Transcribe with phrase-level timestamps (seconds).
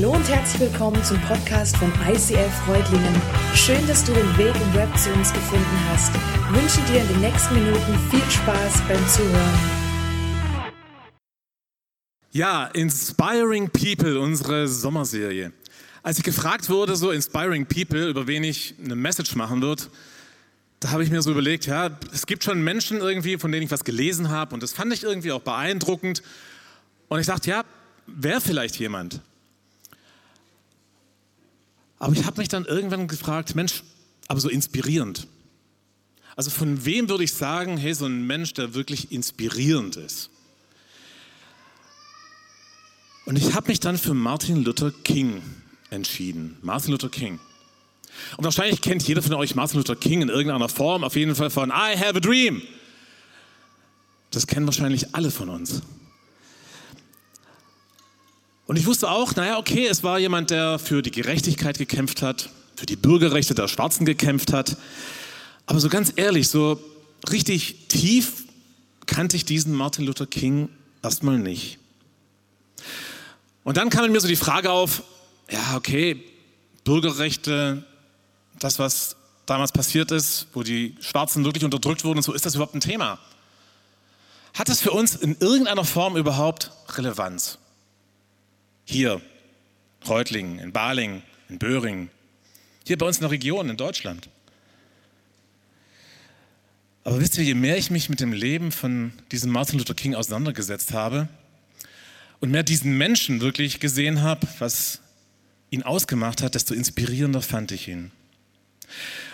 [0.00, 3.20] Hallo und herzlich willkommen zum Podcast von ICF Freudlingen.
[3.52, 6.14] Schön, dass du den Weg im Web zu uns gefunden hast.
[6.14, 9.58] Ich wünsche dir in den nächsten Minuten viel Spaß beim Zuhören.
[12.30, 15.50] Ja, Inspiring People, unsere Sommerserie.
[16.04, 19.82] Als ich gefragt wurde, so Inspiring People, über wen ich eine Message machen würde,
[20.78, 23.72] da habe ich mir so überlegt, ja, es gibt schon Menschen irgendwie, von denen ich
[23.72, 26.22] was gelesen habe und das fand ich irgendwie auch beeindruckend.
[27.08, 27.64] Und ich dachte, ja,
[28.06, 29.22] wäre vielleicht jemand.
[31.98, 33.82] Aber ich habe mich dann irgendwann gefragt, Mensch,
[34.28, 35.26] aber so inspirierend.
[36.36, 40.30] Also von wem würde ich sagen, hey, so ein Mensch, der wirklich inspirierend ist?
[43.26, 45.42] Und ich habe mich dann für Martin Luther King
[45.90, 46.56] entschieden.
[46.62, 47.40] Martin Luther King.
[48.36, 51.50] Und wahrscheinlich kennt jeder von euch Martin Luther King in irgendeiner Form, auf jeden Fall
[51.50, 52.62] von I have a dream.
[54.30, 55.82] Das kennen wahrscheinlich alle von uns.
[58.68, 62.50] Und ich wusste auch, naja, okay, es war jemand, der für die Gerechtigkeit gekämpft hat,
[62.76, 64.76] für die Bürgerrechte der Schwarzen gekämpft hat.
[65.64, 66.78] Aber so ganz ehrlich, so
[67.30, 68.44] richtig tief
[69.06, 70.68] kannte ich diesen Martin Luther King
[71.02, 71.78] erstmal nicht.
[73.64, 75.02] Und dann kam in mir so die Frage auf,
[75.50, 76.22] ja, okay,
[76.84, 77.86] Bürgerrechte,
[78.58, 79.16] das, was
[79.46, 83.18] damals passiert ist, wo die Schwarzen wirklich unterdrückt wurden, so ist das überhaupt ein Thema?
[84.52, 87.56] Hat es für uns in irgendeiner Form überhaupt Relevanz?
[88.90, 89.20] Hier,
[90.08, 92.08] Reutlingen, in Balingen, in Böhringen,
[92.86, 94.30] hier bei uns in der Region in Deutschland.
[97.04, 100.14] Aber wisst ihr, je mehr ich mich mit dem Leben von diesem Martin Luther King
[100.14, 101.28] auseinandergesetzt habe
[102.40, 105.00] und mehr diesen Menschen wirklich gesehen habe, was
[105.68, 108.10] ihn ausgemacht hat, desto inspirierender fand ich ihn.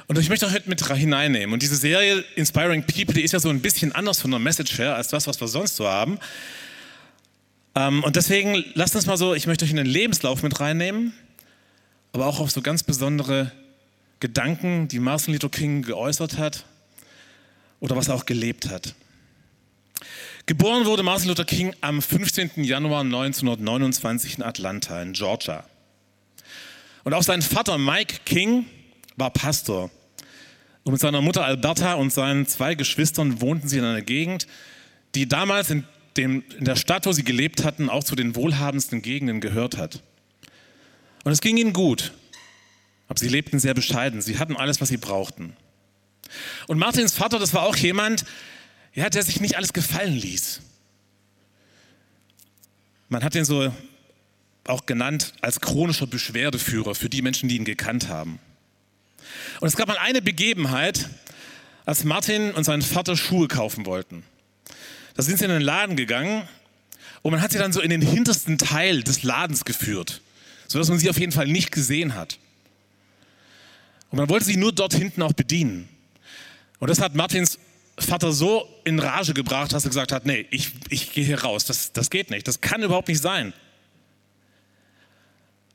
[0.08, 1.52] Und ich möchte auch heute mit hineinnehmen.
[1.52, 4.78] Und diese Serie Inspiring People, die ist ja so ein bisschen anders von der Message
[4.78, 6.18] her als das, was wir sonst so haben.
[7.74, 11.12] Ähm, und deswegen lasst uns mal so, ich möchte euch in den Lebenslauf mit reinnehmen,
[12.12, 13.52] aber auch auf so ganz besondere
[14.20, 16.64] Gedanken, die Martin Luther King geäußert hat
[17.80, 18.94] oder was er auch gelebt hat.
[20.46, 22.64] Geboren wurde Martin Luther King am 15.
[22.64, 25.64] Januar 1929 in Atlanta, in Georgia.
[27.02, 28.66] Und auch sein Vater Mike King
[29.16, 29.90] war Pastor.
[30.84, 34.46] Und mit seiner Mutter Alberta und seinen zwei Geschwistern wohnten sie in einer Gegend,
[35.14, 35.84] die damals in
[36.16, 40.02] dem, in der Stadt, wo sie gelebt hatten, auch zu den wohlhabendsten Gegenden gehört hat.
[41.24, 42.12] Und es ging ihnen gut.
[43.08, 44.22] Aber sie lebten sehr bescheiden.
[44.22, 45.56] Sie hatten alles, was sie brauchten.
[46.66, 48.24] Und Martins Vater, das war auch jemand,
[48.94, 50.60] ja, der sich nicht alles gefallen ließ.
[53.08, 53.72] Man hat ihn so
[54.66, 58.38] auch genannt als chronischer Beschwerdeführer für die Menschen, die ihn gekannt haben.
[59.60, 61.08] Und es gab mal eine Begebenheit,
[61.84, 64.24] als Martin und sein Vater Schuhe kaufen wollten.
[65.14, 66.48] Da sind sie in den Laden gegangen
[67.22, 70.20] und man hat sie dann so in den hintersten Teil des Ladens geführt,
[70.68, 72.38] sodass man sie auf jeden Fall nicht gesehen hat.
[74.10, 75.88] Und man wollte sie nur dort hinten auch bedienen.
[76.78, 77.58] Und das hat Martins
[77.98, 81.64] Vater so in Rage gebracht, dass er gesagt hat, nee, ich, ich gehe hier raus,
[81.64, 83.52] das, das geht nicht, das kann überhaupt nicht sein.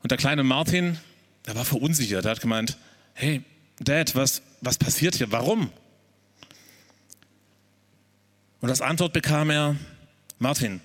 [0.03, 0.97] Und der kleine Martin,
[1.45, 2.77] der war verunsichert, er hat gemeint,
[3.13, 3.41] hey,
[3.79, 5.71] Dad, was, was passiert hier, warum?
[8.61, 9.75] Und als Antwort bekam er,
[10.37, 10.81] Martin,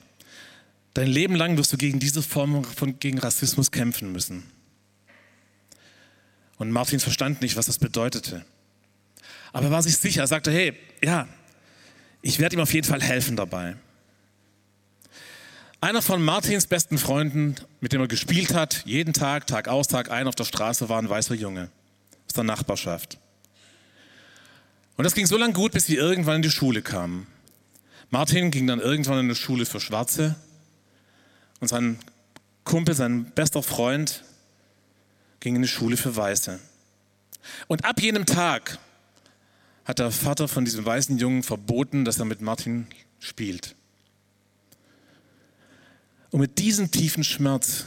[0.94, 4.44] dein Leben lang wirst du gegen diese Form von gegen Rassismus kämpfen müssen.
[6.56, 8.44] Und Martin verstand nicht, was das bedeutete.
[9.52, 11.28] Aber er war sich sicher, er sagte, hey, ja,
[12.22, 13.76] ich werde ihm auf jeden Fall helfen dabei.
[15.80, 20.10] Einer von Martins besten Freunden, mit dem er gespielt hat, jeden Tag, Tag aus, Tag
[20.10, 21.70] ein auf der Straße, war ein weißer Junge
[22.26, 23.18] aus der Nachbarschaft.
[24.96, 27.26] Und das ging so lange gut, bis sie irgendwann in die Schule kamen.
[28.14, 30.36] Martin ging dann irgendwann in eine Schule für Schwarze
[31.58, 31.98] und sein
[32.62, 34.22] Kumpel, sein bester Freund,
[35.40, 36.60] ging in eine Schule für Weiße.
[37.66, 38.78] Und ab jenem Tag
[39.84, 42.86] hat der Vater von diesem weißen Jungen verboten, dass er mit Martin
[43.18, 43.74] spielt.
[46.30, 47.86] Und mit diesem tiefen Schmerz,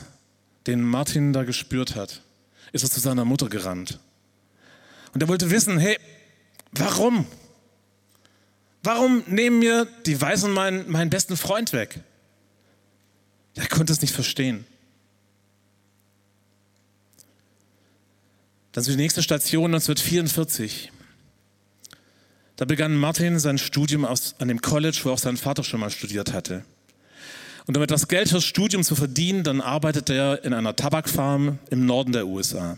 [0.68, 2.22] den Martin da gespürt hat,
[2.74, 4.02] ist er zu seiner Mutter gerannt.
[5.14, 5.98] Und er wollte wissen, hey,
[6.74, 7.26] warum?
[8.88, 12.00] Warum nehmen mir die Weißen meinen, meinen besten Freund weg?
[13.56, 14.66] Er konnte es nicht verstehen.
[18.72, 20.94] Dann ist die nächste Station 1944.
[22.56, 25.90] Da begann Martin sein Studium aus, an dem College, wo auch sein Vater schon mal
[25.90, 26.64] studiert hatte.
[27.66, 31.86] Und um etwas Geld fürs Studium zu verdienen, dann arbeitete er in einer Tabakfarm im
[31.86, 32.78] Norden der USA.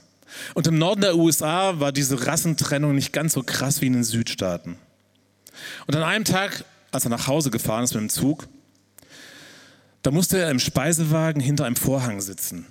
[0.55, 4.03] Und im Norden der USA war diese Rassentrennung nicht ganz so krass wie in den
[4.03, 4.79] Südstaaten.
[5.87, 8.47] Und an einem Tag, als er nach Hause gefahren ist mit dem Zug,
[10.01, 12.65] da musste er im Speisewagen hinter einem Vorhang sitzen.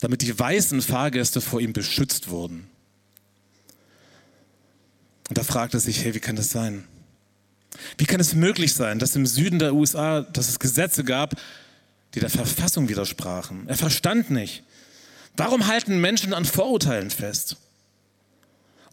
[0.00, 2.68] damit die weißen Fahrgäste vor ihm beschützt wurden.
[5.28, 6.84] Und da fragt er sich, hey, wie kann das sein?
[7.98, 11.34] Wie kann es möglich sein, dass im Süden der USA, dass es Gesetze gab,
[12.14, 13.68] die der Verfassung widersprachen?
[13.68, 14.62] Er verstand nicht.
[15.36, 17.56] Warum halten Menschen an Vorurteilen fest?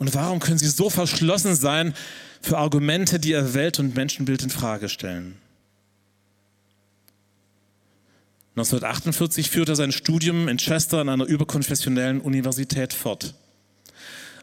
[0.03, 1.93] Und warum können sie so verschlossen sein
[2.41, 5.37] für Argumente, die ihr Welt- und Menschenbild in Frage stellen?
[8.57, 13.33] 1948 führte er sein Studium in Chester an einer überkonfessionellen Universität fort.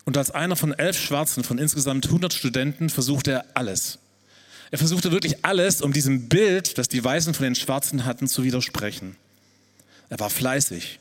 [0.07, 3.99] Und als einer von elf Schwarzen von insgesamt 100 Studenten versuchte er alles.
[4.71, 8.45] Er versuchte wirklich alles, um diesem Bild, das die Weißen von den Schwarzen hatten, zu
[8.45, 9.15] widersprechen.
[10.09, 11.01] Er war fleißig.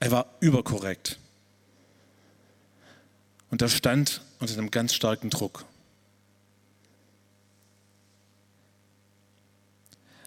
[0.00, 1.20] Er war überkorrekt.
[3.50, 5.64] Und er stand unter einem ganz starken Druck.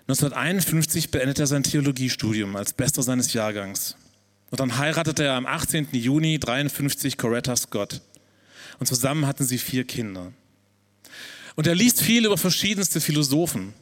[0.07, 3.95] 1951 beendete er sein Theologiestudium als Bester seines Jahrgangs.
[4.51, 5.87] Und dann heiratete er am 18.
[5.93, 8.01] Juni 1953 Coretta Scott.
[8.79, 10.33] Und zusammen hatten sie vier Kinder.
[11.55, 13.73] Und er liest viel über verschiedenste Philosophen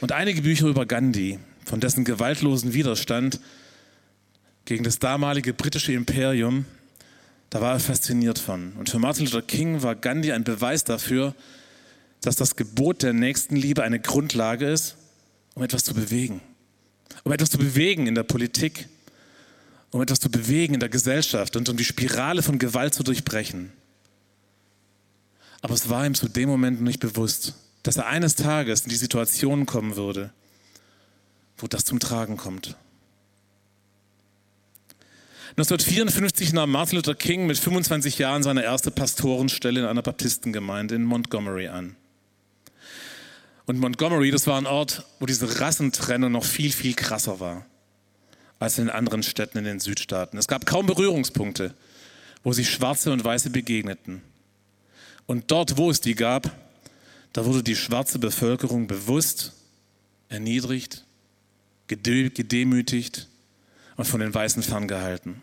[0.00, 3.40] und einige Bücher über Gandhi, von dessen gewaltlosen Widerstand
[4.64, 6.66] gegen das damalige britische Imperium,
[7.54, 8.72] da war er fasziniert von.
[8.72, 11.36] Und für Martin Luther King war Gandhi ein Beweis dafür,
[12.20, 14.96] dass das Gebot der Nächstenliebe eine Grundlage ist,
[15.54, 16.40] um etwas zu bewegen.
[17.22, 18.88] Um etwas zu bewegen in der Politik,
[19.92, 23.70] um etwas zu bewegen in der Gesellschaft und um die Spirale von Gewalt zu durchbrechen.
[25.62, 27.54] Aber es war ihm zu dem Moment nicht bewusst,
[27.84, 30.32] dass er eines Tages in die Situation kommen würde,
[31.58, 32.76] wo das zum Tragen kommt.
[35.56, 41.04] 1954 nahm Martin Luther King mit 25 Jahren seine erste Pastorenstelle in einer Baptistengemeinde in
[41.04, 41.94] Montgomery an.
[43.64, 47.64] Und Montgomery, das war ein Ort, wo diese Rassentrennung noch viel, viel krasser war
[48.58, 50.38] als in anderen Städten in den Südstaaten.
[50.38, 51.72] Es gab kaum Berührungspunkte,
[52.42, 54.22] wo sich Schwarze und Weiße begegneten.
[55.26, 56.50] Und dort, wo es die gab,
[57.32, 59.52] da wurde die schwarze Bevölkerung bewusst
[60.28, 61.04] erniedrigt,
[61.86, 63.28] gedemütigt
[63.96, 65.42] und von den Weißen ferngehalten.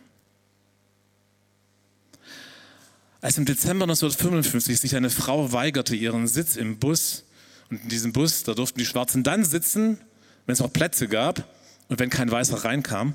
[3.21, 7.23] Als im Dezember 1955 sich eine Frau weigerte, ihren Sitz im Bus
[7.69, 9.99] und in diesem Bus, da durften die Schwarzen dann sitzen,
[10.45, 11.47] wenn es auch Plätze gab
[11.87, 13.13] und wenn kein Weißer reinkam.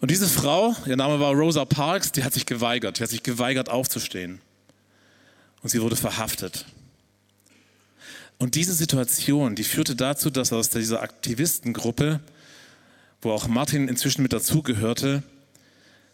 [0.00, 2.98] Und diese Frau, ihr Name war Rosa Parks, die hat sich geweigert.
[2.98, 4.40] Die hat sich geweigert aufzustehen.
[5.62, 6.66] Und sie wurde verhaftet.
[8.38, 12.18] Und diese Situation, die führte dazu, dass aus dieser Aktivistengruppe,
[13.22, 15.22] wo auch Martin inzwischen mit dazugehörte,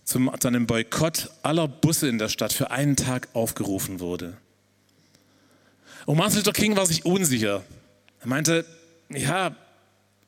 [0.04, 4.36] zu einem Boykott aller Busse in der Stadt für einen Tag aufgerufen wurde.
[6.06, 7.64] Und Martin Luther King war sich unsicher.
[8.20, 8.64] Er meinte,
[9.10, 9.54] ja,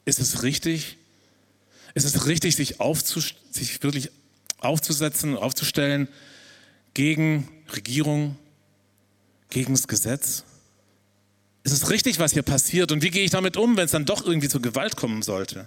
[0.04, 0.98] ist es richtig?
[1.94, 2.76] Ist es richtig, sich,
[3.50, 4.10] sich wirklich
[4.58, 6.08] aufzusetzen, aufzustellen
[6.92, 8.36] gegen Regierung,
[9.48, 10.44] gegen das Gesetz?
[11.62, 12.92] Ist es richtig, was hier passiert?
[12.92, 15.66] Und wie gehe ich damit um, wenn es dann doch irgendwie zur Gewalt kommen sollte?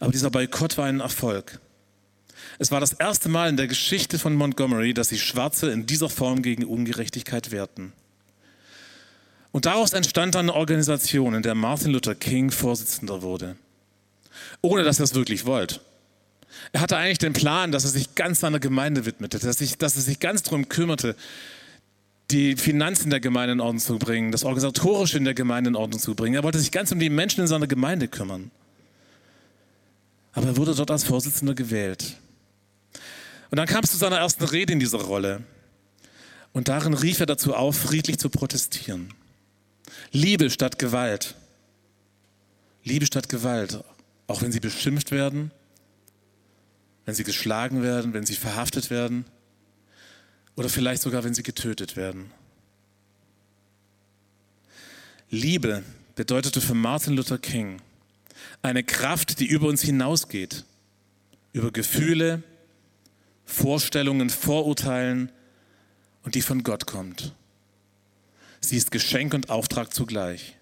[0.00, 1.60] Aber dieser Boykott war ein Erfolg.
[2.58, 6.08] Es war das erste Mal in der Geschichte von Montgomery, dass sich Schwarze in dieser
[6.08, 7.92] Form gegen Ungerechtigkeit wehrten.
[9.52, 13.56] Und daraus entstand dann eine Organisation, in der Martin Luther King Vorsitzender wurde.
[14.62, 15.80] Ohne dass er es wirklich wollte.
[16.72, 19.96] Er hatte eigentlich den Plan, dass er sich ganz seiner Gemeinde widmete, dass, sich, dass
[19.96, 21.16] er sich ganz darum kümmerte,
[22.30, 26.00] die Finanzen der Gemeinde in Ordnung zu bringen, das Organisatorische in der Gemeinde in Ordnung
[26.00, 26.34] zu bringen.
[26.34, 28.50] Er wollte sich ganz um die Menschen in seiner Gemeinde kümmern.
[30.34, 32.16] Aber er wurde dort als Vorsitzender gewählt.
[33.50, 35.44] Und dann kam es zu seiner ersten Rede in dieser Rolle.
[36.52, 39.14] Und darin rief er dazu auf, friedlich zu protestieren.
[40.10, 41.36] Liebe statt Gewalt.
[42.82, 43.82] Liebe statt Gewalt.
[44.26, 45.52] Auch wenn sie beschimpft werden,
[47.04, 49.26] wenn sie geschlagen werden, wenn sie verhaftet werden
[50.56, 52.30] oder vielleicht sogar, wenn sie getötet werden.
[55.30, 55.82] Liebe
[56.14, 57.80] bedeutete für Martin Luther King
[58.62, 60.64] eine Kraft, die über uns hinausgeht,
[61.52, 62.42] über Gefühle,
[63.44, 65.30] Vorstellungen, Vorurteilen
[66.22, 67.34] und die von Gott kommt.
[68.60, 70.56] Sie ist Geschenk und Auftrag zugleich.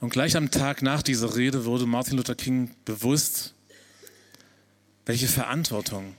[0.00, 3.54] Und gleich am Tag nach dieser Rede wurde Martin Luther King bewusst,
[5.06, 6.16] welche Verantwortung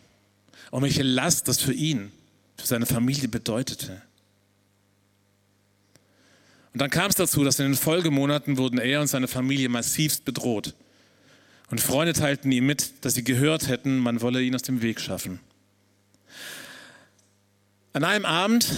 [0.72, 2.14] und welche Last das für ihn,
[2.56, 4.02] für seine Familie bedeutete.
[6.74, 10.26] Und dann kam es dazu, dass in den Folgemonaten wurden er und seine Familie massivst
[10.26, 10.74] bedroht.
[11.70, 15.00] Und Freunde teilten ihm mit, dass sie gehört hätten, man wolle ihn aus dem Weg
[15.00, 15.40] schaffen.
[17.94, 18.72] An einem Abend,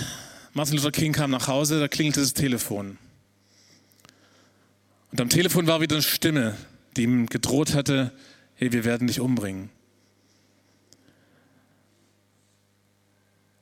[0.54, 2.98] Martin Luther King kam nach Hause, da klingelte das Telefon.
[5.12, 6.58] Und am Telefon war wieder eine Stimme,
[6.98, 8.12] die ihm gedroht hatte,
[8.56, 9.70] hey, wir werden dich umbringen.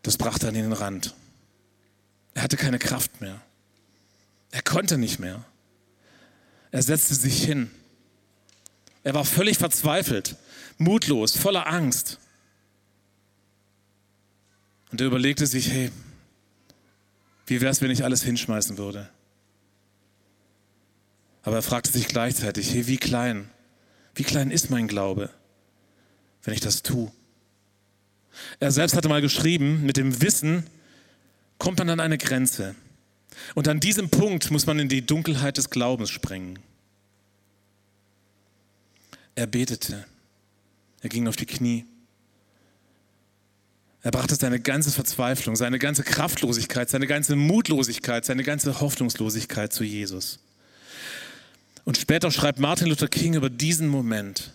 [0.02, 1.14] Das brachte an ihn den Rand.
[2.34, 3.40] Er hatte keine Kraft mehr.
[4.54, 5.44] Er konnte nicht mehr.
[6.70, 7.72] Er setzte sich hin.
[9.02, 10.36] Er war völlig verzweifelt,
[10.78, 12.20] mutlos, voller Angst.
[14.92, 15.92] Und er überlegte sich, hey,
[17.48, 19.10] wie wäre es, wenn ich alles hinschmeißen würde?
[21.42, 23.50] Aber er fragte sich gleichzeitig, hey, wie klein,
[24.14, 25.32] wie klein ist mein Glaube,
[26.44, 27.12] wenn ich das tue?
[28.60, 30.68] Er selbst hatte mal geschrieben, mit dem Wissen
[31.58, 32.76] kommt man an eine Grenze.
[33.56, 36.60] Und an diesem Punkt muss man in die Dunkelheit des Glaubens springen.
[39.36, 40.06] Er betete.
[41.02, 41.86] Er ging auf die Knie.
[44.02, 49.86] Er brachte seine ganze Verzweiflung, seine ganze Kraftlosigkeit, seine ganze Mutlosigkeit, seine ganze Hoffnungslosigkeit zu
[49.86, 50.40] Jesus.
[51.86, 54.52] Und später schreibt Martin Luther King über diesen Moment.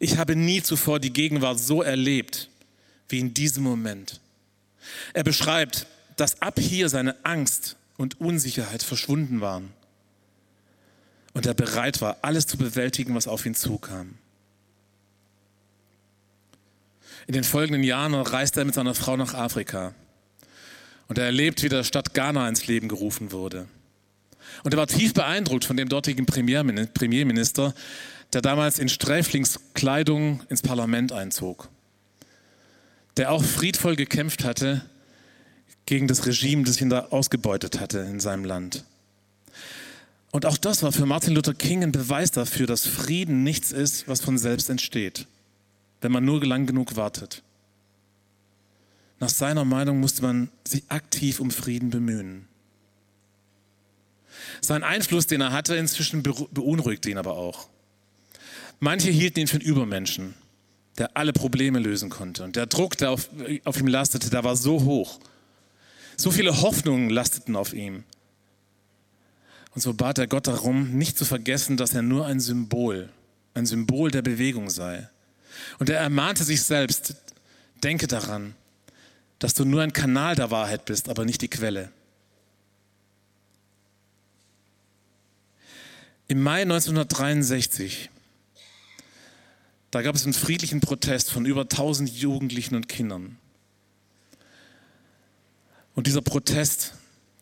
[0.00, 2.48] Ich habe nie zuvor die Gegenwart so erlebt
[3.08, 4.20] wie in diesem Moment.
[5.14, 5.86] Er beschreibt,
[6.18, 9.72] dass ab hier seine Angst und Unsicherheit verschwunden waren
[11.32, 14.18] und er bereit war, alles zu bewältigen, was auf ihn zukam.
[17.28, 19.94] In den folgenden Jahren reist er mit seiner Frau nach Afrika
[21.06, 23.68] und er erlebt, wie der Stadt Ghana ins Leben gerufen wurde.
[24.64, 27.74] Und er war tief beeindruckt von dem dortigen Premierminister,
[28.32, 31.68] der damals in Sträflingskleidung ins Parlament einzog,
[33.16, 34.84] der auch friedvoll gekämpft hatte
[35.88, 38.84] gegen das Regime, das ihn da ausgebeutet hatte in seinem Land.
[40.30, 44.06] Und auch das war für Martin Luther King ein Beweis dafür, dass Frieden nichts ist,
[44.06, 45.26] was von selbst entsteht,
[46.02, 47.42] wenn man nur lang genug wartet.
[49.18, 52.46] Nach seiner Meinung musste man sich aktiv um Frieden bemühen.
[54.60, 57.66] Sein Einfluss, den er hatte, inzwischen beunruhigte ihn aber auch.
[58.78, 60.34] Manche hielten ihn für einen Übermenschen,
[60.98, 62.44] der alle Probleme lösen konnte.
[62.44, 63.30] Und der Druck, der auf,
[63.64, 65.18] auf ihm lastete, der war so hoch.
[66.20, 68.02] So viele Hoffnungen lasteten auf ihm.
[69.74, 73.08] Und so bat er Gott darum, nicht zu vergessen, dass er nur ein Symbol,
[73.54, 75.08] ein Symbol der Bewegung sei.
[75.78, 77.14] Und er ermahnte sich selbst,
[77.84, 78.54] denke daran,
[79.38, 81.92] dass du nur ein Kanal der Wahrheit bist, aber nicht die Quelle.
[86.26, 88.10] Im Mai 1963,
[89.92, 93.38] da gab es einen friedlichen Protest von über 1000 Jugendlichen und Kindern.
[95.98, 96.94] Und dieser Protest,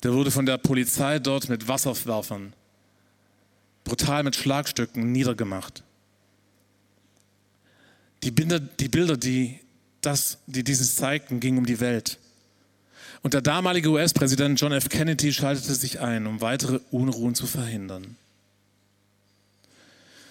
[0.03, 2.55] der wurde von der Polizei dort mit Wasserwerfern,
[3.85, 5.83] brutal mit Schlagstöcken niedergemacht.
[8.23, 9.61] Die Bilder, die, Bilder, die,
[10.01, 12.19] das, die dieses zeigten, gingen um die Welt.
[13.23, 14.89] Und der damalige US-Präsident John F.
[14.89, 18.17] Kennedy schaltete sich ein, um weitere Unruhen zu verhindern.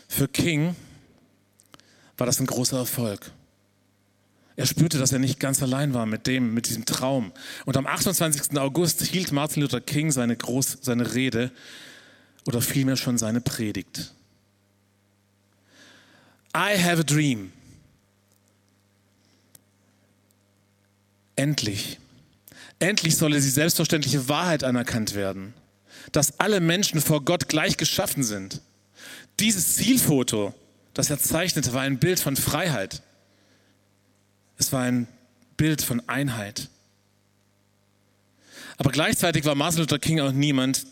[0.07, 0.75] Für King
[2.17, 3.31] war das ein großer Erfolg.
[4.57, 7.33] Er spürte, dass er nicht ganz allein war mit dem, mit diesem Traum.
[7.65, 8.57] Und am 28.
[8.57, 11.51] August hielt Martin Luther King seine, Groß, seine Rede
[12.45, 14.13] oder vielmehr schon seine Predigt.
[16.55, 17.51] I have a dream.
[21.35, 21.99] Endlich,
[22.79, 25.53] endlich solle die selbstverständliche Wahrheit anerkannt werden,
[26.13, 28.61] dass alle Menschen vor Gott gleich geschaffen sind.
[29.41, 30.53] Dieses Zielfoto,
[30.93, 33.01] das er zeichnete, war ein Bild von Freiheit.
[34.57, 35.07] Es war ein
[35.57, 36.69] Bild von Einheit.
[38.77, 40.85] Aber gleichzeitig war Martin Luther King auch niemand,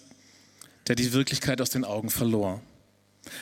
[0.88, 2.62] der die Wirklichkeit aus den Augen verlor.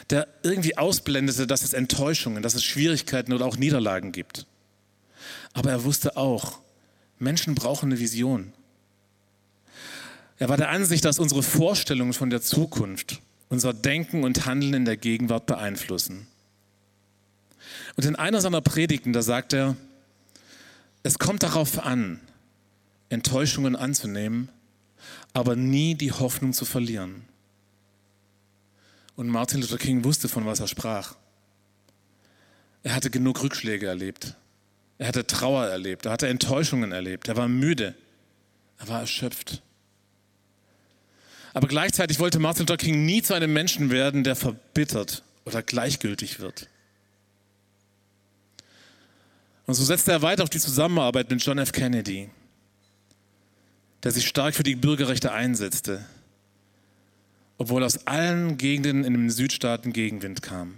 [0.09, 4.45] Der irgendwie ausblendete, dass es Enttäuschungen, dass es Schwierigkeiten oder auch Niederlagen gibt.
[5.53, 6.59] Aber er wusste auch,
[7.19, 8.53] Menschen brauchen eine Vision.
[10.37, 14.85] Er war der Ansicht, dass unsere Vorstellungen von der Zukunft unser Denken und Handeln in
[14.85, 16.25] der Gegenwart beeinflussen.
[17.95, 19.75] Und in einer seiner Predigten, da sagt er,
[21.03, 22.19] es kommt darauf an,
[23.09, 24.49] Enttäuschungen anzunehmen,
[25.33, 27.23] aber nie die Hoffnung zu verlieren.
[29.15, 31.15] Und Martin Luther King wusste, von was er sprach.
[32.83, 34.35] Er hatte genug Rückschläge erlebt.
[34.97, 36.05] Er hatte Trauer erlebt.
[36.05, 37.27] Er hatte Enttäuschungen erlebt.
[37.27, 37.95] Er war müde.
[38.79, 39.61] Er war erschöpft.
[41.53, 46.39] Aber gleichzeitig wollte Martin Luther King nie zu einem Menschen werden, der verbittert oder gleichgültig
[46.39, 46.67] wird.
[49.65, 51.71] Und so setzte er weiter auf die Zusammenarbeit mit John F.
[51.71, 52.29] Kennedy,
[54.03, 56.05] der sich stark für die Bürgerrechte einsetzte,
[57.57, 60.75] obwohl aus allen Gegenden in den Südstaaten Gegenwind kam.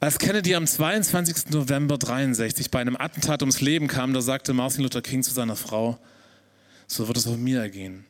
[0.00, 1.50] Als Kennedy am 22.
[1.50, 5.54] November 1963 bei einem Attentat ums Leben kam, da sagte Martin Luther King zu seiner
[5.54, 5.96] Frau,
[6.88, 8.04] so wird es auch mir ergehen.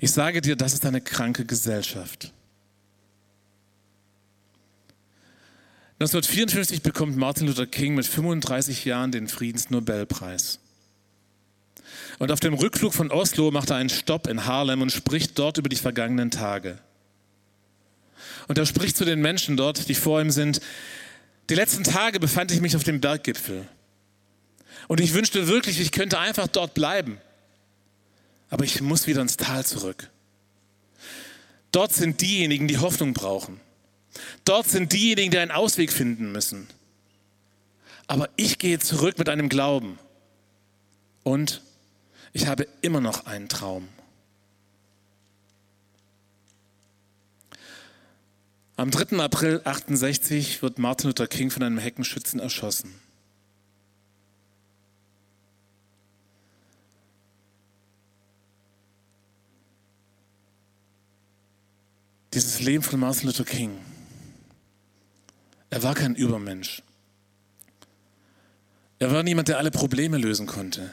[0.00, 2.32] Ich sage dir, das ist eine kranke Gesellschaft.
[6.02, 10.58] 1954 bekommt Martin Luther King mit 35 Jahren den Friedensnobelpreis.
[12.18, 15.58] Und auf dem Rückflug von Oslo macht er einen Stopp in Harlem und spricht dort
[15.58, 16.78] über die vergangenen Tage.
[18.48, 20.60] Und er spricht zu den Menschen dort, die vor ihm sind.
[21.48, 23.68] Die letzten Tage befand ich mich auf dem Berggipfel.
[24.88, 27.18] Und ich wünschte wirklich, ich könnte einfach dort bleiben.
[28.50, 30.10] Aber ich muss wieder ins Tal zurück.
[31.70, 33.60] Dort sind diejenigen, die Hoffnung brauchen.
[34.44, 36.66] Dort sind diejenigen, die einen Ausweg finden müssen.
[38.06, 39.98] Aber ich gehe zurück mit einem Glauben.
[41.22, 41.62] Und
[42.32, 43.88] ich habe immer noch einen Traum.
[48.76, 49.18] Am 3.
[49.18, 52.92] April 68 wird Martin Luther King von einem Heckenschützen erschossen.
[62.34, 63.78] Dieses Leben von Martin Luther King
[65.72, 66.82] er war kein Übermensch.
[68.98, 70.92] Er war niemand, der alle Probleme lösen konnte.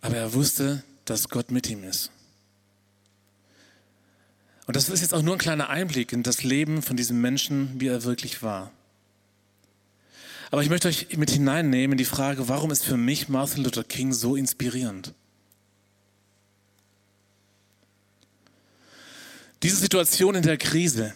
[0.00, 2.12] Aber er wusste, dass Gott mit ihm ist.
[4.66, 7.80] Und das ist jetzt auch nur ein kleiner Einblick in das Leben von diesem Menschen,
[7.80, 8.70] wie er wirklich war.
[10.52, 13.82] Aber ich möchte euch mit hineinnehmen in die Frage, warum ist für mich Martin Luther
[13.82, 15.12] King so inspirierend?
[19.64, 21.14] Diese Situation in der Krise,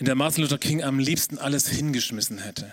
[0.00, 2.72] in der Martin Luther King am liebsten alles hingeschmissen hätte.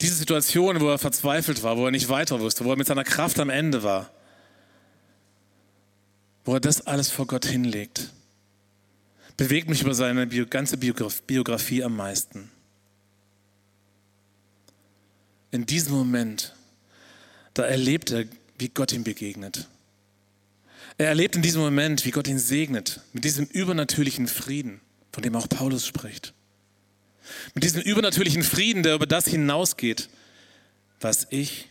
[0.00, 3.04] Diese Situation, wo er verzweifelt war, wo er nicht weiter wusste, wo er mit seiner
[3.04, 4.10] Kraft am Ende war,
[6.44, 8.10] wo er das alles vor Gott hinlegt,
[9.36, 12.50] bewegt mich über seine ganze Biografie am meisten.
[15.52, 16.52] In diesem Moment,
[17.54, 18.24] da erlebt er,
[18.58, 19.68] wie Gott ihm begegnet.
[20.98, 24.80] Er erlebt in diesem Moment, wie Gott ihn segnet, mit diesem übernatürlichen Frieden
[25.16, 26.34] von dem auch Paulus spricht.
[27.54, 30.10] Mit diesem übernatürlichen Frieden, der über das hinausgeht,
[31.00, 31.70] was ich,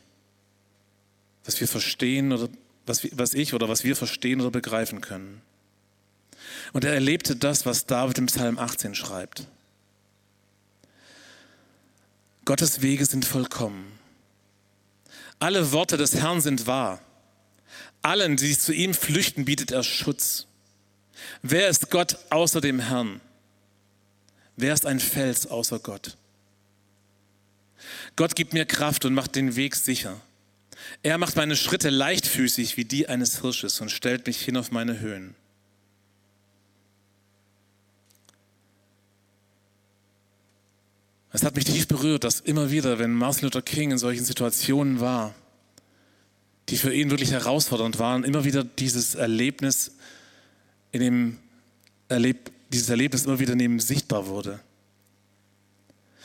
[1.44, 2.50] was wir verstehen oder
[2.88, 5.44] was, was ich oder was wir verstehen oder begreifen können.
[6.74, 9.46] Und er erlebte das, was David im Psalm 18 schreibt.
[12.46, 13.92] Gottes Wege sind vollkommen.
[15.38, 17.00] Alle Worte des Herrn sind wahr.
[18.02, 20.48] Allen, die sich zu ihm flüchten, bietet er Schutz.
[21.44, 23.22] Wer ist Gott außer dem Herrn?
[24.58, 26.18] Wer ist ein Fels außer Gott?
[28.16, 30.20] Gott gibt mir Kraft und macht den Weg sicher.
[31.04, 35.00] Er macht meine Schritte leichtfüßig wie die eines Hirsches und stellt mich hin auf meine
[35.00, 35.36] Höhen.
[41.32, 45.02] Es hat mich tief berührt, dass immer wieder, wenn Martin Luther King in solchen Situationen
[45.02, 45.36] war,
[46.70, 49.92] die für ihn wirklich herausfordernd waren, immer wieder dieses Erlebnis
[50.94, 51.40] in dem
[52.08, 54.60] Erleb dieses Erlebnis immer wieder neben sichtbar wurde.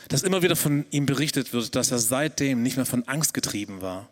[0.07, 3.81] Dass immer wieder von ihm berichtet wird, dass er seitdem nicht mehr von Angst getrieben
[3.81, 4.09] war,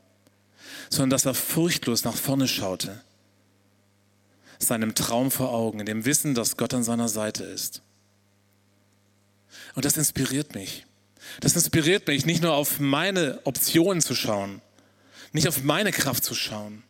[0.90, 3.02] sondern dass er furchtlos nach vorne schaute,
[4.60, 7.82] seinem Traum vor Augen, in dem Wissen, dass Gott an seiner Seite ist.
[9.76, 10.86] Und das inspiriert mich.
[11.42, 14.62] Das inspiriert mich, nicht nur auf meine Optionen zu schauen,
[15.32, 16.84] nicht auf meine Kraft zu schauen,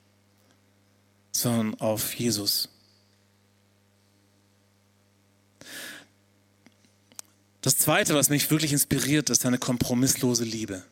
[1.32, 2.70] sondern auf Jesus.
[7.62, 10.84] Das Zweite, was mich wirklich inspiriert, ist eine kompromisslose Liebe.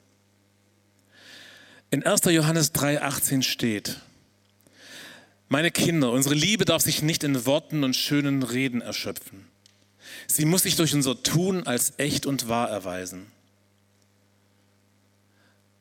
[1.91, 2.25] In 1.
[2.25, 4.01] Johannes 3,18 steht,
[5.47, 9.47] meine Kinder, unsere Liebe darf sich nicht in Worten und schönen Reden erschöpfen.
[10.27, 13.27] Sie muss sich durch unser Tun als echt und wahr erweisen.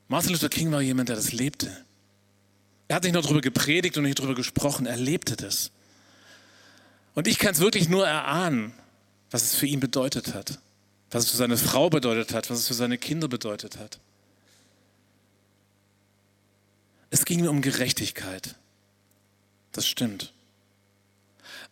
[0.07, 1.85] Martin Luther King war jemand, der das lebte.
[2.87, 5.73] Er hat nicht nur darüber gepredigt und nicht darüber gesprochen, er lebte das.
[7.15, 8.73] Und ich kann es wirklich nur erahnen,
[9.33, 10.61] was es für ihn bedeutet hat
[11.11, 13.99] was es für seine Frau bedeutet hat, was es für seine Kinder bedeutet hat.
[17.11, 18.57] Es ging um Gerechtigkeit.
[19.73, 20.33] Das stimmt.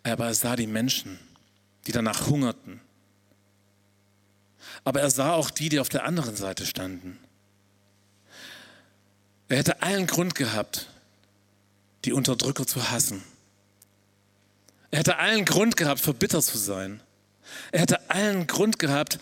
[0.02, 1.18] Aber er sah die Menschen,
[1.86, 2.80] die danach hungerten.
[4.84, 7.18] Aber er sah auch die, die auf der anderen Seite standen.
[9.48, 10.88] Er hätte allen Grund gehabt,
[12.04, 13.22] die Unterdrücker zu hassen.
[14.90, 17.00] Er hätte allen Grund gehabt, verbittert zu sein.
[17.72, 19.18] Er hätte allen Grund gehabt,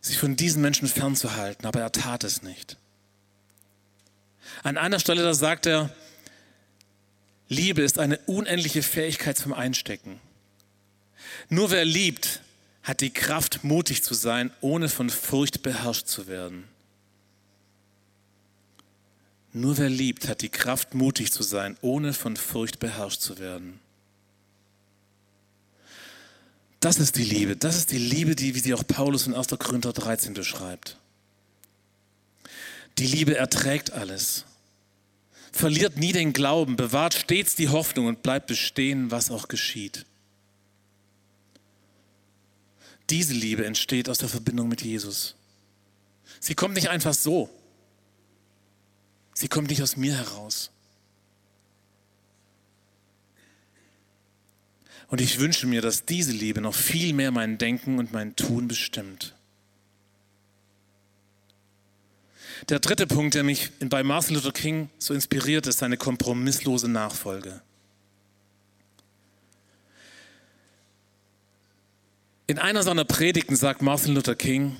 [0.00, 2.76] sich von diesen Menschen fernzuhalten, aber er tat es nicht.
[4.62, 5.94] An einer Stelle da sagt er,
[7.48, 10.20] Liebe ist eine unendliche Fähigkeit zum Einstecken.
[11.48, 12.40] Nur wer liebt,
[12.82, 16.64] hat die Kraft, mutig zu sein, ohne von Furcht beherrscht zu werden.
[19.52, 23.80] Nur wer liebt, hat die Kraft, mutig zu sein, ohne von Furcht beherrscht zu werden.
[26.82, 27.54] Das ist die Liebe.
[27.56, 29.46] Das ist die Liebe, die, wie sie auch Paulus in 1.
[29.56, 30.98] Korinther 13 beschreibt.
[32.98, 34.46] Die Liebe erträgt alles,
[35.52, 40.06] verliert nie den Glauben, bewahrt stets die Hoffnung und bleibt bestehen, was auch geschieht.
[43.10, 45.36] Diese Liebe entsteht aus der Verbindung mit Jesus.
[46.40, 47.48] Sie kommt nicht einfach so.
[49.34, 50.72] Sie kommt nicht aus mir heraus.
[55.12, 58.66] Und ich wünsche mir, dass diese Liebe noch viel mehr mein Denken und mein Tun
[58.66, 59.34] bestimmt.
[62.70, 67.60] Der dritte Punkt, der mich bei Martin Luther King so inspiriert, ist seine kompromisslose Nachfolge.
[72.46, 74.78] In einer seiner Predigten sagt Martin Luther King,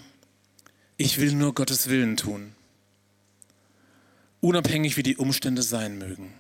[0.97, 2.55] ich will nur Gottes Willen tun,
[4.41, 6.33] unabhängig wie die Umstände sein mögen.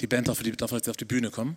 [0.00, 1.56] Die Band darf, darf jetzt auf die Bühne kommen.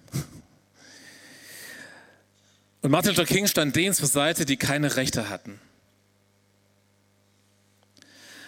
[2.82, 5.60] Und Martin Luther King stand denen zur Seite, die keine Rechte hatten.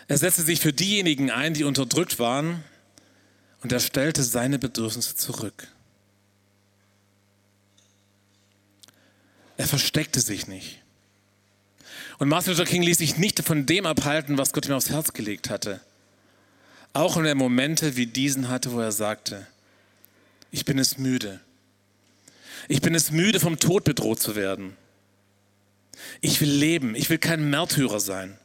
[0.07, 2.63] Er setzte sich für diejenigen ein, die unterdrückt waren,
[3.61, 5.67] und er stellte seine Bedürfnisse zurück.
[9.55, 10.81] Er versteckte sich nicht.
[12.17, 15.13] Und Martin Luther King ließ sich nicht von dem abhalten, was Gott ihm aufs Herz
[15.13, 15.79] gelegt hatte.
[16.91, 19.47] Auch wenn er Momente wie diesen hatte, wo er sagte,
[20.53, 21.41] ich bin es müde.
[22.67, 24.77] Ich bin es müde, vom Tod bedroht zu werden.
[26.21, 26.93] Ich will leben.
[26.93, 28.37] Ich will kein Märtyrer sein.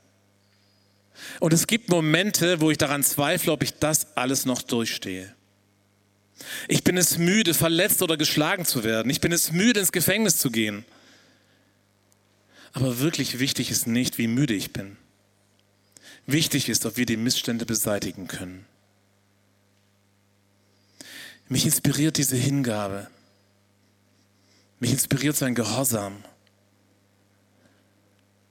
[1.38, 5.35] Und es gibt Momente, wo ich daran zweifle, ob ich das alles noch durchstehe.
[6.66, 9.11] Ich bin es müde, verletzt oder geschlagen zu werden.
[9.11, 10.87] Ich bin es müde, ins Gefängnis zu gehen.
[12.73, 14.97] Aber wirklich wichtig ist nicht, wie müde ich bin.
[16.27, 18.64] Wichtig ist, ob wir die Missstände beseitigen können.
[21.49, 23.07] Mich inspiriert diese Hingabe.
[24.81, 26.17] Mich inspiriert sein Gehorsam.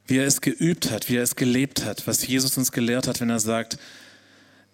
[0.08, 3.22] Wie er es geübt hat, wie er es gelebt hat, was Jesus uns gelehrt hat,
[3.22, 3.78] wenn er sagt,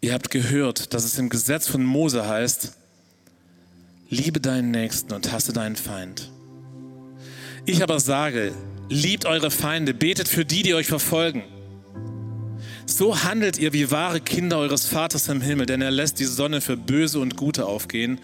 [0.01, 2.73] ihr habt gehört, dass es im Gesetz von Mose heißt,
[4.09, 6.31] liebe deinen Nächsten und hasse deinen Feind.
[7.65, 8.53] Ich aber sage,
[8.89, 11.43] liebt eure Feinde, betet für die, die euch verfolgen.
[12.85, 16.61] So handelt ihr wie wahre Kinder eures Vaters im Himmel, denn er lässt die Sonne
[16.61, 18.19] für Böse und Gute aufgehen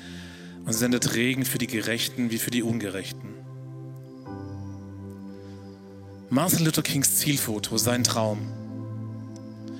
[0.65, 3.29] und sendet Regen für die Gerechten wie für die Ungerechten.
[6.29, 8.51] Martin Luther Kings Zielfoto, sein Traum,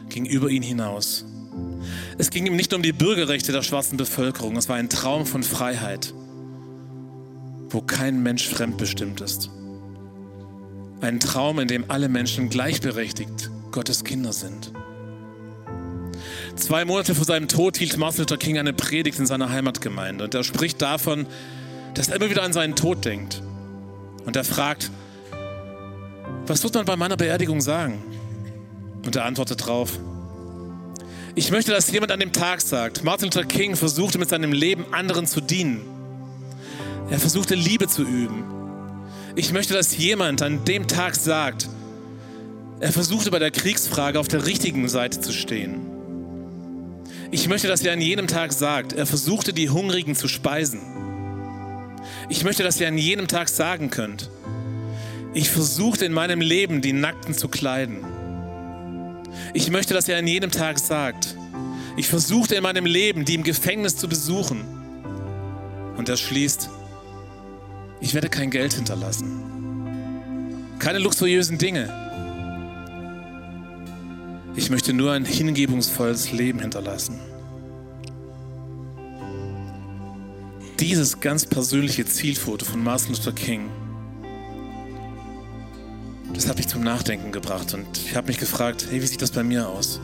[0.10, 1.26] ging über ihn hinaus.
[2.18, 5.44] Es ging ihm nicht um die Bürgerrechte der schwarzen Bevölkerung, es war ein Traum von
[5.44, 6.14] Freiheit,
[7.70, 9.52] wo kein Mensch fremdbestimmt ist.
[11.02, 14.72] Ein Traum, in dem alle Menschen gleichberechtigt Gottes Kinder sind.
[16.56, 20.34] Zwei Monate vor seinem Tod hielt Martin Luther King eine Predigt in seiner Heimatgemeinde und
[20.34, 21.26] er spricht davon,
[21.94, 23.42] dass er immer wieder an seinen Tod denkt.
[24.26, 24.92] Und er fragt,
[26.46, 28.04] was wird man bei meiner Beerdigung sagen?
[29.06, 30.00] Und er antwortet drauf,
[31.36, 34.94] ich möchte, dass jemand an dem Tag sagt, Martin Luther King versuchte mit seinem Leben
[34.94, 35.82] anderen zu dienen.
[37.10, 38.44] Er versuchte Liebe zu üben.
[39.36, 41.70] Ich möchte, dass jemand an dem Tag sagt,
[42.80, 45.82] er versuchte bei der Kriegsfrage auf der richtigen Seite zu stehen.
[47.32, 50.80] Ich möchte, dass er an jenem Tag sagt, er versuchte die Hungrigen zu speisen.
[52.30, 54.30] Ich möchte, dass ihr an jenem Tag sagen könnt,
[55.34, 58.00] ich versuchte in meinem Leben die Nackten zu kleiden.
[59.54, 61.36] Ich möchte, dass er an jedem Tag sagt,
[61.98, 64.64] ich versuchte in meinem Leben die im Gefängnis zu besuchen.
[65.98, 66.70] Und er schließt,
[68.00, 69.40] ich werde kein Geld hinterlassen.
[70.80, 72.09] Keine luxuriösen Dinge.
[74.60, 77.18] Ich möchte nur ein hingebungsvolles Leben hinterlassen.
[80.82, 83.70] Dieses ganz persönliche Zielfoto von Martin Luther King,
[86.34, 89.32] das hat mich zum Nachdenken gebracht und ich habe mich gefragt, hey, wie sieht das
[89.32, 90.02] bei mir aus?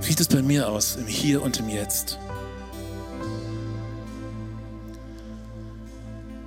[0.00, 2.18] Wie sieht es bei mir aus, im Hier und im Jetzt?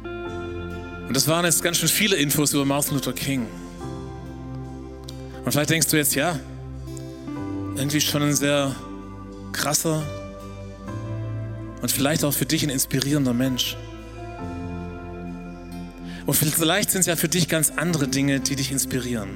[0.03, 3.47] Und das waren jetzt ganz schön viele Infos über Martin Luther King.
[5.43, 6.39] Und vielleicht denkst du jetzt, ja,
[7.75, 8.75] irgendwie schon ein sehr
[9.53, 10.03] krasser
[11.81, 13.75] und vielleicht auch für dich ein inspirierender Mensch.
[16.25, 19.29] Und vielleicht sind es ja für dich ganz andere Dinge, die dich inspirieren.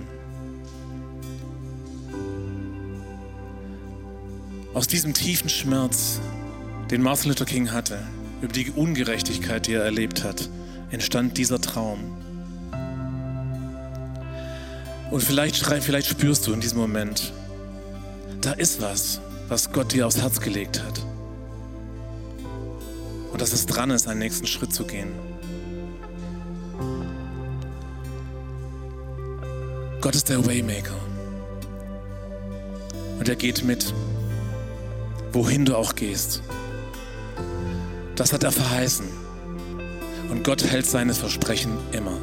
[4.73, 6.19] Aus diesem tiefen Schmerz,
[6.91, 7.97] den Martin Luther King hatte,
[8.41, 10.49] über die Ungerechtigkeit, die er erlebt hat,
[10.91, 12.24] entstand dieser Traum.
[15.11, 17.31] Und vielleicht, vielleicht spürst du in diesem Moment,
[18.41, 21.01] da ist was, was Gott dir aufs Herz gelegt hat.
[23.35, 25.11] und dass es dran ist, einen nächsten Schritt zu gehen.
[29.99, 30.95] Gott ist der Waymaker.
[33.19, 33.93] Und er geht mit,
[35.33, 36.43] wohin du auch gehst.
[38.15, 39.05] Das hat er verheißen.
[40.29, 42.17] Und Gott hält seine Versprechen immer.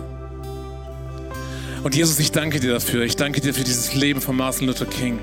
[1.82, 3.02] Und Jesus, ich danke dir dafür.
[3.02, 5.18] Ich danke dir für dieses Leben von Martin Luther King.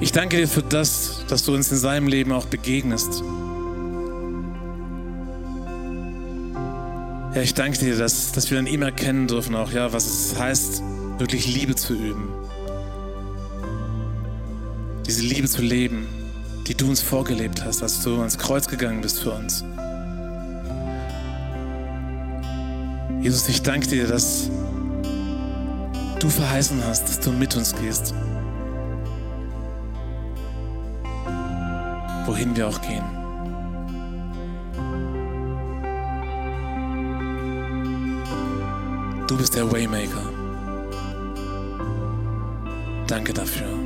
[0.00, 3.22] Ich danke dir für das, dass du uns in seinem Leben auch begegnest.
[7.34, 10.38] Ja, ich danke dir, dass, dass wir an ihm erkennen dürfen, auch ja, was es
[10.38, 10.82] heißt,
[11.16, 12.28] wirklich Liebe zu üben.
[15.06, 16.06] Diese Liebe zu leben,
[16.66, 19.64] die du uns vorgelebt hast, als du ans Kreuz gegangen bist für uns.
[23.22, 24.50] Jesus, ich danke dir, dass
[26.20, 28.14] du verheißen hast, dass du mit uns gehst.
[32.26, 33.04] Wohin wir auch gehen.
[39.26, 40.22] Du bist der Waymaker.
[43.06, 43.85] Danke dafür.